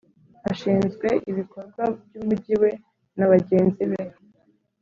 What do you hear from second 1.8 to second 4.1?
by Umujyi we nabagenzi be